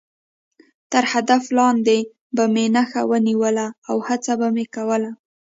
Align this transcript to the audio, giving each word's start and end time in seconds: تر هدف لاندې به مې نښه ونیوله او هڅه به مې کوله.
تر 0.91 1.03
هدف 1.13 1.43
لاندې 1.57 1.97
به 2.35 2.43
مې 2.53 2.65
نښه 2.75 3.01
ونیوله 3.11 3.67
او 3.89 3.95
هڅه 4.07 4.33
به 4.39 4.47
مې 4.55 4.65
کوله. 4.75 5.11